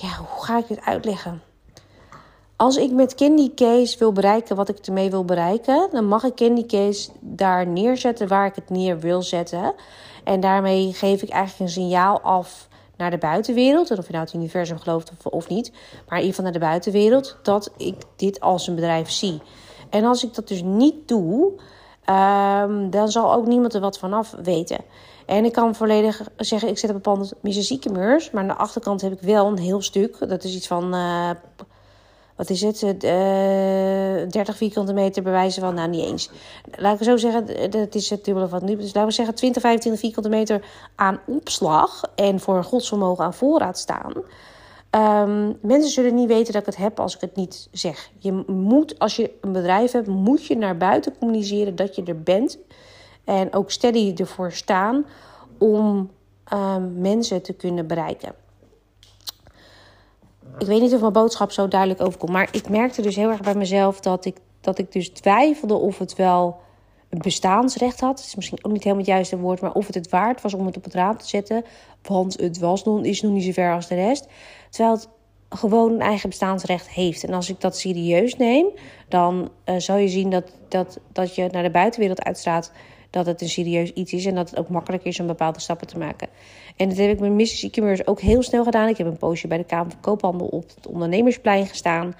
Ja, 0.00 0.08
hoe 0.08 0.44
ga 0.44 0.58
ik 0.58 0.68
dit 0.68 0.80
uitleggen? 0.80 1.42
Als 2.56 2.76
ik 2.76 2.90
met 2.90 3.14
Candy 3.14 3.54
Case 3.54 3.98
wil 3.98 4.12
bereiken 4.12 4.56
wat 4.56 4.68
ik 4.68 4.78
ermee 4.78 5.10
wil 5.10 5.24
bereiken, 5.24 5.88
dan 5.92 6.06
mag 6.06 6.24
ik 6.24 6.34
Candy 6.34 6.66
Case 6.66 7.10
daar 7.20 7.66
neerzetten 7.66 8.28
waar 8.28 8.46
ik 8.46 8.54
het 8.54 8.70
neer 8.70 8.98
wil 8.98 9.22
zetten. 9.22 9.74
En 10.24 10.40
daarmee 10.40 10.92
geef 10.92 11.22
ik 11.22 11.28
eigenlijk 11.28 11.60
een 11.60 11.82
signaal 11.82 12.20
af 12.20 12.68
naar 12.96 13.10
de 13.10 13.18
buitenwereld. 13.18 13.90
En 13.90 13.98
of 13.98 14.06
je 14.06 14.12
nou 14.12 14.24
het 14.24 14.34
universum 14.34 14.78
gelooft 14.78 15.12
of, 15.22 15.48
niet. 15.48 15.70
Maar 16.08 16.18
in 16.18 16.24
ieder 16.24 16.28
geval 16.28 16.44
naar 16.44 16.52
de 16.52 16.66
buitenwereld. 16.66 17.36
Dat 17.42 17.72
ik 17.76 17.96
dit 18.16 18.40
als 18.40 18.66
een 18.66 18.74
bedrijf 18.74 19.10
zie. 19.10 19.40
En 19.90 20.04
als 20.04 20.24
ik 20.24 20.34
dat 20.34 20.48
dus 20.48 20.62
niet 20.62 21.08
doe. 21.08 21.52
Um, 22.10 22.90
dan 22.90 23.08
zal 23.08 23.34
ook 23.34 23.46
niemand 23.46 23.74
er 23.74 23.80
wat 23.80 23.98
vanaf 23.98 24.34
weten. 24.42 24.78
En 25.30 25.44
ik 25.44 25.52
kan 25.52 25.74
volledig 25.74 26.28
zeggen, 26.36 26.68
ik 26.68 26.78
zet 26.78 26.94
op 26.94 27.06
een 27.06 27.30
Mrs. 27.40 27.66
Ziekemeurs. 27.66 28.30
Maar 28.30 28.42
aan 28.42 28.48
de 28.48 28.54
achterkant 28.54 29.00
heb 29.00 29.12
ik 29.12 29.20
wel 29.20 29.46
een 29.46 29.58
heel 29.58 29.82
stuk. 29.82 30.28
Dat 30.28 30.44
is 30.44 30.54
iets 30.54 30.66
van... 30.66 30.94
Uh, 30.94 31.30
wat 32.36 32.50
is 32.50 32.60
het, 32.62 32.82
uh, 33.04 34.22
eh, 34.22 34.30
30 34.30 34.56
vierkante 34.56 34.92
meter 34.92 35.22
bewijzen 35.22 35.62
van, 35.62 35.74
nou 35.74 35.88
niet 35.88 36.04
eens. 36.04 36.30
Laat 36.70 37.00
ik 37.00 37.04
zo 37.04 37.16
zeggen, 37.16 37.70
dat 37.70 37.94
is 37.94 38.10
het 38.10 38.24
dubbele 38.24 38.48
van 38.48 38.64
nu. 38.64 38.76
Dus 38.76 38.86
laten 38.86 39.06
we 39.06 39.12
zeggen 39.12 39.34
20, 39.34 39.62
25 39.62 40.02
vierkante 40.02 40.28
meter 40.28 40.64
aan 40.94 41.20
opslag 41.26 42.02
en 42.14 42.40
voor 42.40 42.64
godsvermogen 42.64 43.24
aan 43.24 43.34
voorraad 43.34 43.78
staan. 43.78 44.12
Ehm, 44.90 45.52
mensen 45.60 45.90
zullen 45.90 46.14
niet 46.14 46.28
weten 46.28 46.52
dat 46.52 46.60
ik 46.60 46.66
het 46.66 46.76
heb 46.76 47.00
als 47.00 47.14
ik 47.14 47.20
het 47.20 47.36
niet 47.36 47.68
zeg. 47.72 48.10
Je 48.18 48.44
moet, 48.46 48.98
als 48.98 49.16
je 49.16 49.30
een 49.40 49.52
bedrijf 49.52 49.92
hebt, 49.92 50.06
moet 50.06 50.46
je 50.46 50.56
naar 50.56 50.76
buiten 50.76 51.18
communiceren 51.18 51.76
dat 51.76 51.94
je 51.94 52.02
er 52.02 52.22
bent. 52.22 52.58
En 53.24 53.54
ook 53.54 53.70
steady 53.70 54.14
ervoor 54.16 54.52
staan 54.52 55.06
om 55.58 56.10
ehm, 56.44 57.00
mensen 57.00 57.42
te 57.42 57.52
kunnen 57.52 57.86
bereiken. 57.86 58.34
Ik 60.58 60.66
weet 60.66 60.80
niet 60.80 60.94
of 60.94 61.00
mijn 61.00 61.12
boodschap 61.12 61.50
zo 61.50 61.68
duidelijk 61.68 62.00
overkomt. 62.00 62.32
Maar 62.32 62.48
ik 62.52 62.68
merkte 62.68 63.02
dus 63.02 63.16
heel 63.16 63.30
erg 63.30 63.40
bij 63.40 63.54
mezelf 63.54 64.00
dat 64.00 64.24
ik, 64.24 64.36
dat 64.60 64.78
ik 64.78 64.92
dus 64.92 65.08
twijfelde 65.08 65.74
of 65.74 65.98
het 65.98 66.14
wel 66.16 66.60
een 67.08 67.18
bestaansrecht 67.18 68.00
had. 68.00 68.18
Het 68.18 68.26
is 68.26 68.34
misschien 68.34 68.64
ook 68.64 68.72
niet 68.72 68.82
helemaal 68.82 69.04
het 69.04 69.14
juiste 69.14 69.38
woord, 69.38 69.60
maar 69.60 69.72
of 69.72 69.86
het 69.86 69.94
het 69.94 70.08
waard 70.08 70.40
was 70.40 70.54
om 70.54 70.66
het 70.66 70.76
op 70.76 70.84
het 70.84 70.94
raam 70.94 71.18
te 71.18 71.28
zetten. 71.28 71.64
Want 72.02 72.40
het 72.40 72.58
was 72.58 72.84
nog, 72.84 73.02
is 73.02 73.22
nog 73.22 73.32
niet 73.32 73.44
zo 73.44 73.52
ver 73.52 73.74
als 73.74 73.86
de 73.86 73.94
rest. 73.94 74.26
Terwijl 74.70 74.94
het 74.94 75.08
gewoon 75.50 75.92
een 75.92 76.00
eigen 76.00 76.28
bestaansrecht 76.28 76.90
heeft. 76.90 77.24
En 77.24 77.34
als 77.34 77.50
ik 77.50 77.60
dat 77.60 77.78
serieus 77.78 78.36
neem, 78.36 78.66
dan 79.08 79.50
uh, 79.64 79.74
zal 79.78 79.96
je 79.96 80.08
zien 80.08 80.30
dat, 80.30 80.52
dat, 80.68 80.98
dat 81.12 81.34
je 81.34 81.48
naar 81.50 81.62
de 81.62 81.70
buitenwereld 81.70 82.22
uitstraat 82.22 82.72
dat 83.10 83.26
het 83.26 83.40
een 83.40 83.48
serieus 83.48 83.92
iets 83.92 84.12
is 84.12 84.26
en 84.26 84.34
dat 84.34 84.50
het 84.50 84.58
ook 84.58 84.68
makkelijk 84.68 85.04
is 85.04 85.20
om 85.20 85.26
bepaalde 85.26 85.60
stappen 85.60 85.86
te 85.86 85.98
maken. 85.98 86.28
En 86.76 86.88
dat 86.88 86.98
heb 86.98 87.10
ik 87.10 87.20
met 87.20 87.32
Mrs. 87.32 87.62
E-commerce 87.62 88.06
ook 88.06 88.20
heel 88.20 88.42
snel 88.42 88.64
gedaan. 88.64 88.88
Ik 88.88 88.96
heb 88.96 89.06
een 89.06 89.16
poosje 89.16 89.46
bij 89.46 89.58
de 89.58 89.64
Kamer 89.64 89.90
van 89.90 90.00
Koophandel 90.00 90.46
op 90.46 90.72
het 90.74 90.86
ondernemersplein 90.86 91.66
gestaan. 91.66 92.14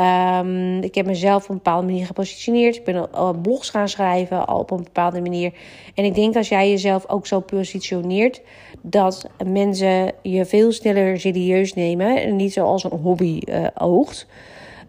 Um, 0.00 0.82
ik 0.82 0.94
heb 0.94 1.06
mezelf 1.06 1.42
op 1.42 1.48
een 1.48 1.54
bepaalde 1.54 1.86
manier 1.86 2.06
gepositioneerd. 2.06 2.76
Ik 2.76 2.84
ben 2.84 3.12
al 3.12 3.32
blogs 3.32 3.70
gaan 3.70 3.88
schrijven 3.88 4.46
al 4.46 4.58
op 4.58 4.70
een 4.70 4.82
bepaalde 4.82 5.20
manier. 5.20 5.52
En 5.94 6.04
ik 6.04 6.14
denk 6.14 6.36
als 6.36 6.48
jij 6.48 6.70
jezelf 6.70 7.08
ook 7.08 7.26
zo 7.26 7.40
positioneert, 7.40 8.42
dat 8.82 9.28
mensen 9.46 10.12
je 10.22 10.44
veel 10.44 10.72
sneller 10.72 11.20
serieus 11.20 11.74
nemen. 11.74 12.22
En 12.22 12.36
niet 12.36 12.52
zoals 12.52 12.84
een 12.84 12.98
hobby 13.02 13.40
uh, 13.44 13.66
oogt. 13.74 14.26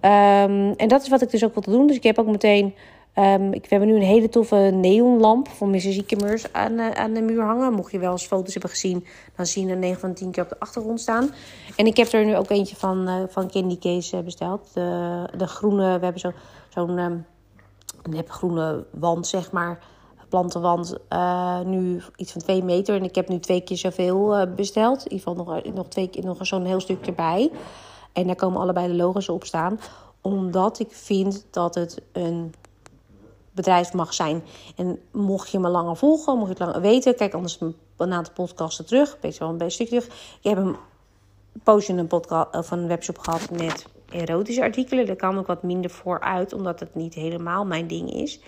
Um, 0.01 0.71
en 0.71 0.87
dat 0.87 1.01
is 1.01 1.09
wat 1.09 1.21
ik 1.21 1.31
dus 1.31 1.43
ook 1.43 1.53
wil 1.53 1.73
doen. 1.73 1.87
Dus 1.87 1.95
ik 1.95 2.03
heb 2.03 2.19
ook 2.19 2.27
meteen 2.27 2.73
Um, 3.19 3.53
ik, 3.53 3.69
hebben 3.69 3.87
nu 3.87 3.95
een 3.95 4.01
hele 4.01 4.29
toffe 4.29 4.55
neonlamp 4.55 5.47
van 5.47 5.69
Mrs. 5.69 5.97
E-commerce 5.97 6.47
aan, 6.51 6.71
uh, 6.71 6.91
aan 6.91 7.13
de 7.13 7.21
muur 7.21 7.43
hangen. 7.43 7.73
Mocht 7.73 7.91
je 7.91 7.99
wel 7.99 8.11
eens 8.11 8.25
foto's 8.25 8.53
hebben 8.53 8.71
gezien, 8.71 9.05
dan 9.35 9.45
zie 9.45 9.65
je 9.65 9.71
er 9.71 9.77
9 9.77 9.99
van 9.99 10.13
10 10.13 10.31
keer 10.31 10.43
op 10.43 10.49
de 10.49 10.59
achtergrond 10.59 11.01
staan. 11.01 11.29
En 11.75 11.85
ik 11.85 11.97
heb 11.97 12.11
er 12.11 12.25
nu 12.25 12.37
ook 12.37 12.49
eentje 12.49 12.75
van, 12.75 13.09
uh, 13.09 13.23
van 13.27 13.49
Candy 13.49 13.77
Case 13.77 14.23
besteld. 14.23 14.73
De, 14.73 15.29
de 15.37 15.47
groene, 15.47 15.83
we 15.97 16.03
hebben 16.03 16.19
zo'n 16.19 16.33
zo 16.69 16.87
um, 16.87 17.25
groene 18.27 18.85
wand, 18.91 19.27
zeg 19.27 19.51
maar. 19.51 19.79
Plantenwand, 20.29 20.97
nu 21.65 22.01
iets 22.15 22.31
van 22.31 22.41
2 22.41 22.63
meter. 22.63 22.95
En 22.95 23.03
ik 23.03 23.15
heb 23.15 23.29
nu 23.29 23.39
twee 23.39 23.61
keer 23.61 23.77
zoveel 23.77 24.47
besteld. 24.55 25.05
In 25.05 25.11
ieder 25.11 25.27
geval 25.27 25.45
nog, 25.45 25.73
nog, 25.73 25.87
twee, 25.87 26.09
nog 26.21 26.37
zo'n 26.41 26.65
heel 26.65 26.79
stuk 26.79 27.07
erbij. 27.07 27.51
En 28.13 28.27
daar 28.27 28.35
komen 28.35 28.61
allebei 28.61 28.87
de 28.87 28.93
logo's 28.93 29.29
op 29.29 29.43
staan. 29.43 29.79
Omdat 30.21 30.79
ik 30.79 30.91
vind 30.91 31.45
dat 31.51 31.75
het 31.75 32.01
een 32.11 32.53
bedrijf 33.55 33.93
mag 33.93 34.13
zijn. 34.13 34.43
En 34.75 34.99
mocht 35.11 35.49
je 35.49 35.59
me 35.59 35.69
langer 35.69 35.97
volgen, 35.97 36.37
mocht 36.37 36.47
je 36.47 36.53
het 36.57 36.65
langer 36.65 36.81
weten, 36.81 37.15
kijk 37.15 37.33
anders 37.33 37.59
een 37.97 38.13
aantal 38.13 38.33
podcasten 38.33 38.85
terug. 38.85 39.19
Beetje 39.19 39.39
wel 39.39 39.55
een 39.57 39.71
stukje 39.71 39.99
terug. 39.99 40.15
Ik 40.41 40.49
heb 40.49 40.57
een 40.57 40.75
poosje 41.63 41.93
een 41.93 42.07
podcast 42.07 42.55
of 42.55 42.71
een 42.71 42.87
webshop 42.87 43.17
gehad 43.17 43.49
met 43.49 43.85
erotische 44.09 44.61
artikelen. 44.61 45.05
Daar 45.05 45.15
kan 45.15 45.39
ik 45.39 45.45
wat 45.45 45.63
minder 45.63 45.91
voor 45.91 46.19
uit, 46.19 46.53
omdat 46.53 46.79
het 46.79 46.95
niet 46.95 47.13
helemaal 47.13 47.65
mijn 47.65 47.87
ding 47.87 48.13
is. 48.13 48.39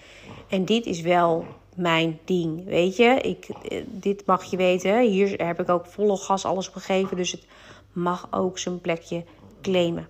En 0.47 0.65
dit 0.65 0.85
is 0.85 1.01
wel 1.01 1.45
mijn 1.75 2.19
ding, 2.25 2.65
weet 2.65 2.95
je. 2.95 3.05
Ik, 3.21 3.49
eh, 3.69 3.83
dit 3.87 4.25
mag 4.25 4.43
je 4.43 4.57
weten. 4.57 5.01
Hier 5.01 5.45
heb 5.45 5.59
ik 5.59 5.69
ook 5.69 5.85
volle 5.85 6.17
gas 6.17 6.45
alles 6.45 6.67
op 6.67 6.73
gegeven, 6.73 7.17
dus 7.17 7.31
het 7.31 7.45
mag 7.91 8.27
ook 8.31 8.57
zijn 8.57 8.81
plekje 8.81 9.23
claimen. 9.61 10.07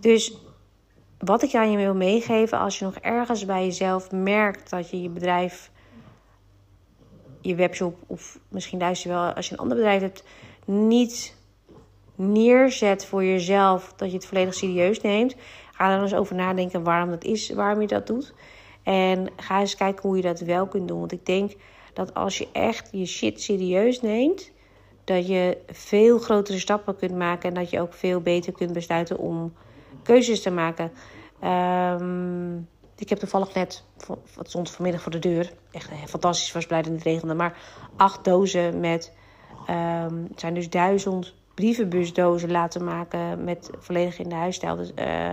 Dus 0.00 0.32
wat 1.24 1.42
ik 1.42 1.54
aan 1.54 1.70
je 1.70 1.76
wil 1.76 1.94
meegeven, 1.94 2.58
als 2.58 2.78
je 2.78 2.84
nog 2.84 2.96
ergens 2.96 3.44
bij 3.44 3.64
jezelf 3.64 4.10
merkt 4.10 4.70
dat 4.70 4.90
je 4.90 5.02
je 5.02 5.08
bedrijf, 5.08 5.70
je 7.40 7.54
webshop 7.54 7.96
of 8.06 8.38
misschien 8.48 8.78
luister 8.78 9.10
je 9.10 9.16
wel 9.16 9.32
als 9.32 9.46
je 9.46 9.52
een 9.52 9.60
ander 9.60 9.76
bedrijf 9.76 10.00
hebt, 10.00 10.24
niet 10.64 11.36
neerzet 12.14 13.06
voor 13.06 13.24
jezelf, 13.24 13.92
dat 13.96 14.08
je 14.10 14.16
het 14.16 14.26
volledig 14.26 14.54
serieus 14.54 15.00
neemt, 15.00 15.36
ga 15.72 15.90
dan 15.90 16.02
eens 16.02 16.14
over 16.14 16.34
nadenken 16.34 16.82
waarom 16.82 17.10
dat 17.10 17.24
is, 17.24 17.50
waarom 17.50 17.80
je 17.80 17.86
dat 17.86 18.06
doet. 18.06 18.34
En 18.82 19.28
ga 19.36 19.60
eens 19.60 19.76
kijken 19.76 20.08
hoe 20.08 20.16
je 20.16 20.22
dat 20.22 20.40
wel 20.40 20.66
kunt 20.66 20.88
doen. 20.88 20.98
Want 20.98 21.12
ik 21.12 21.26
denk 21.26 21.52
dat 21.92 22.14
als 22.14 22.38
je 22.38 22.48
echt 22.52 22.88
je 22.92 23.06
shit 23.06 23.40
serieus 23.40 24.00
neemt, 24.00 24.50
dat 25.04 25.26
je 25.26 25.58
veel 25.66 26.18
grotere 26.18 26.58
stappen 26.58 26.96
kunt 26.96 27.16
maken 27.16 27.48
en 27.48 27.54
dat 27.54 27.70
je 27.70 27.80
ook 27.80 27.94
veel 27.94 28.20
beter 28.20 28.52
kunt 28.52 28.72
besluiten 28.72 29.18
om 29.18 29.52
keuzes 30.02 30.42
te 30.42 30.50
maken. 30.50 30.92
Um, 31.44 32.68
ik 32.96 33.08
heb 33.08 33.18
toevallig 33.18 33.54
net, 33.54 33.84
wat 34.34 34.48
stond 34.48 34.70
vanmiddag 34.70 35.02
voor 35.02 35.12
de 35.12 35.18
deur, 35.18 35.52
echt 35.70 35.90
fantastisch, 36.06 36.52
was 36.52 36.66
blij 36.66 36.82
dat 36.82 36.92
het 36.92 37.02
regende, 37.02 37.34
maar 37.34 37.58
acht 37.96 38.24
dozen 38.24 38.80
met, 38.80 39.12
um, 39.70 40.26
het 40.28 40.40
zijn 40.40 40.54
dus 40.54 40.70
duizend 40.70 41.34
brievenbusdozen 41.54 42.50
laten 42.50 42.84
maken 42.84 43.44
met 43.44 43.70
volledig 43.78 44.18
in 44.18 44.28
de 44.28 44.34
huisstijl. 44.34 44.76
Dus 44.76 44.92
uh, 44.98 45.30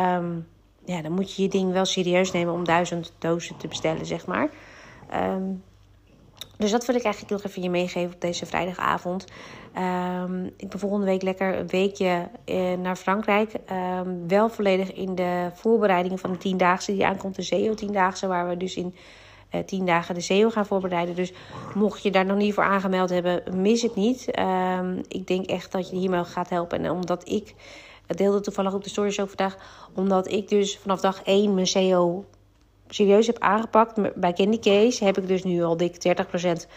um, 0.00 0.46
ja, 0.84 1.02
dan 1.02 1.12
moet 1.12 1.34
je 1.34 1.42
je 1.42 1.48
ding 1.48 1.72
wel 1.72 1.84
serieus 1.84 2.32
nemen 2.32 2.54
om 2.54 2.64
duizend 2.64 3.12
dozen 3.18 3.56
te 3.56 3.68
bestellen, 3.68 4.06
zeg 4.06 4.26
maar. 4.26 4.48
Dus 6.56 6.70
dat 6.70 6.86
wil 6.86 6.94
ik 6.94 7.02
eigenlijk 7.02 7.32
nog 7.32 7.44
even 7.44 7.62
je 7.62 7.70
meegeven 7.70 8.14
op 8.14 8.20
deze 8.20 8.46
vrijdagavond. 8.46 9.24
Um, 10.22 10.44
ik 10.56 10.68
ben 10.68 10.78
volgende 10.78 11.06
week 11.06 11.22
lekker 11.22 11.58
een 11.58 11.66
weekje 11.66 12.28
eh, 12.44 12.72
naar 12.72 12.96
Frankrijk. 12.96 13.52
Um, 14.00 14.28
wel 14.28 14.48
volledig 14.48 14.92
in 14.92 15.14
de 15.14 15.50
voorbereidingen 15.54 16.18
van 16.18 16.32
de 16.32 16.38
tiendaagse 16.38 16.92
die 16.92 17.06
aankomt. 17.06 17.36
De 17.36 17.42
SEO-tiendaagse, 17.42 18.26
waar 18.26 18.48
we 18.48 18.56
dus 18.56 18.76
in 18.76 18.94
uh, 19.54 19.60
tien 19.60 19.86
dagen 19.86 20.14
de 20.14 20.20
SEO 20.20 20.50
gaan 20.50 20.66
voorbereiden. 20.66 21.14
Dus 21.14 21.32
mocht 21.74 22.02
je 22.02 22.10
daar 22.10 22.26
nog 22.26 22.36
niet 22.36 22.54
voor 22.54 22.64
aangemeld 22.64 23.10
hebben, 23.10 23.42
mis 23.52 23.82
het 23.82 23.94
niet. 23.94 24.38
Um, 24.38 25.00
ik 25.08 25.26
denk 25.26 25.46
echt 25.46 25.72
dat 25.72 25.90
je 25.90 25.96
hiermee 25.96 26.24
gaat 26.24 26.50
helpen. 26.50 26.84
En 26.84 26.90
omdat 26.90 27.28
ik, 27.28 27.54
het 28.06 28.18
deelde 28.18 28.40
toevallig 28.40 28.74
op 28.74 28.84
de 28.84 28.90
stories 28.90 29.20
ook 29.20 29.28
vandaag, 29.28 29.56
omdat 29.94 30.30
ik 30.30 30.48
dus 30.48 30.78
vanaf 30.78 31.00
dag 31.00 31.22
1 31.22 31.54
mijn 31.54 31.66
SEO 31.66 32.24
serieus 32.88 33.26
heb 33.26 33.38
aangepakt. 33.38 34.14
Bij 34.14 34.32
Candy 34.32 34.58
Case 34.58 35.04
heb 35.04 35.18
ik 35.18 35.26
dus 35.26 35.44
nu 35.44 35.62
al 35.62 35.76
dik 35.76 36.16
30% 36.66 36.70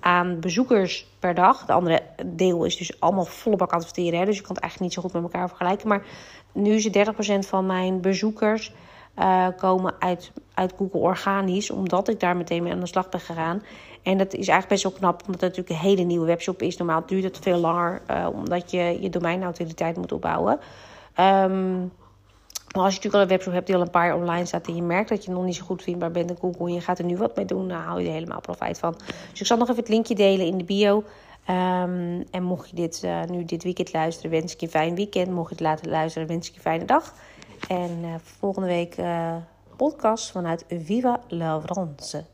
aan 0.00 0.40
bezoekers 0.40 1.06
per 1.18 1.34
dag. 1.34 1.64
De 1.64 1.72
andere 1.72 2.02
deel 2.26 2.64
is 2.64 2.76
dus 2.76 3.00
allemaal 3.00 3.24
volle 3.24 3.56
bak 3.56 3.72
adverteren. 3.72 4.18
Hè? 4.18 4.24
Dus 4.24 4.36
je 4.36 4.42
kan 4.42 4.54
het 4.54 4.62
eigenlijk 4.62 4.92
niet 4.92 5.02
zo 5.02 5.08
goed 5.08 5.22
met 5.22 5.32
elkaar 5.32 5.48
vergelijken. 5.48 5.88
Maar 5.88 6.06
nu 6.52 6.74
is 6.74 6.84
het 6.84 7.14
30% 7.44 7.48
van 7.48 7.66
mijn 7.66 8.00
bezoekers 8.00 8.72
uh, 9.18 9.46
komen 9.56 9.94
uit, 9.98 10.32
uit 10.54 10.74
Google 10.76 11.00
organisch. 11.00 11.70
Omdat 11.70 12.08
ik 12.08 12.20
daar 12.20 12.36
meteen 12.36 12.62
mee 12.62 12.72
aan 12.72 12.80
de 12.80 12.86
slag 12.86 13.08
ben 13.08 13.20
gegaan. 13.20 13.62
En 14.02 14.18
dat 14.18 14.32
is 14.32 14.48
eigenlijk 14.48 14.68
best 14.68 14.82
wel 14.82 14.92
knap, 14.92 15.22
omdat 15.26 15.40
het 15.40 15.56
natuurlijk 15.56 15.70
een 15.70 15.88
hele 15.90 16.02
nieuwe 16.02 16.26
webshop 16.26 16.62
is. 16.62 16.76
Normaal 16.76 17.06
duurt 17.06 17.24
het 17.24 17.38
veel 17.38 17.58
langer, 17.58 18.02
uh, 18.10 18.28
omdat 18.32 18.70
je 18.70 18.98
je 19.00 19.10
domeinautoriteit 19.10 19.96
moet 19.96 20.12
opbouwen. 20.12 20.60
Um, 21.20 21.92
maar 22.72 22.84
als 22.84 22.94
je 22.94 23.00
natuurlijk 23.00 23.14
al 23.14 23.20
een 23.20 23.28
webshop 23.28 23.52
hebt 23.52 23.66
die 23.66 23.74
al 23.74 23.82
een 23.82 23.90
paar 23.90 24.14
online 24.14 24.44
staat 24.44 24.66
en 24.66 24.74
je 24.74 24.82
merkt 24.82 25.08
dat 25.08 25.24
je 25.24 25.30
nog 25.30 25.44
niet 25.44 25.54
zo 25.54 25.64
goed 25.64 25.82
vindbaar 25.82 26.10
bent 26.10 26.30
in 26.30 26.36
Google 26.40 26.66
en 26.66 26.74
je 26.74 26.80
gaat 26.80 26.98
er 26.98 27.04
nu 27.04 27.16
wat 27.16 27.36
mee 27.36 27.44
doen, 27.44 27.68
dan 27.68 27.78
hou 27.78 28.00
je 28.00 28.06
er 28.06 28.12
helemaal 28.12 28.40
profijt 28.40 28.78
van. 28.78 28.94
Dus 29.30 29.40
ik 29.40 29.46
zal 29.46 29.56
nog 29.56 29.68
even 29.68 29.80
het 29.80 29.88
linkje 29.88 30.14
delen 30.14 30.46
in 30.46 30.58
de 30.58 30.64
bio. 30.64 31.04
Um, 31.48 32.24
en 32.30 32.42
mocht 32.42 32.70
je 32.70 32.76
dit 32.76 33.02
uh, 33.04 33.24
nu 33.24 33.44
dit 33.44 33.62
weekend 33.62 33.92
luisteren, 33.92 34.30
wens 34.30 34.52
ik 34.52 34.60
je 34.60 34.66
een 34.66 34.72
fijn 34.72 34.94
weekend. 34.94 35.30
Mocht 35.30 35.48
je 35.48 35.54
het 35.54 35.64
laten 35.64 35.90
luisteren, 35.90 36.28
wens 36.28 36.46
ik 36.46 36.52
je 36.52 36.56
een 36.56 36.64
fijne 36.64 36.84
dag. 36.84 37.14
En 37.68 37.98
uh, 38.02 38.14
volgende 38.38 38.68
week 38.68 38.98
uh, 38.98 39.36
podcast 39.76 40.30
vanuit 40.30 40.64
Viva 40.68 41.20
la 41.28 41.60
France. 41.60 42.24